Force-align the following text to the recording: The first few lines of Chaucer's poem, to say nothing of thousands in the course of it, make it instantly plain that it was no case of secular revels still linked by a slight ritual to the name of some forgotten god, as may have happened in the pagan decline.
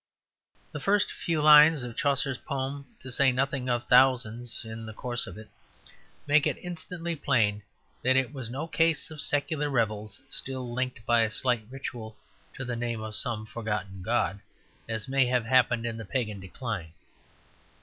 The 0.71 0.79
first 0.79 1.11
few 1.11 1.43
lines 1.43 1.83
of 1.83 1.95
Chaucer's 1.95 2.39
poem, 2.39 2.87
to 3.01 3.11
say 3.11 3.31
nothing 3.31 3.69
of 3.69 3.83
thousands 3.85 4.65
in 4.65 4.87
the 4.87 4.93
course 4.95 5.27
of 5.27 5.37
it, 5.37 5.47
make 6.25 6.47
it 6.47 6.57
instantly 6.57 7.15
plain 7.15 7.61
that 8.01 8.15
it 8.15 8.33
was 8.33 8.49
no 8.49 8.65
case 8.65 9.11
of 9.11 9.21
secular 9.21 9.69
revels 9.69 10.19
still 10.27 10.73
linked 10.73 11.05
by 11.05 11.21
a 11.21 11.29
slight 11.29 11.67
ritual 11.69 12.17
to 12.55 12.65
the 12.65 12.75
name 12.75 13.01
of 13.03 13.15
some 13.15 13.45
forgotten 13.45 14.01
god, 14.01 14.39
as 14.89 15.07
may 15.07 15.27
have 15.27 15.45
happened 15.45 15.85
in 15.85 15.97
the 15.97 16.03
pagan 16.03 16.39
decline. 16.39 16.93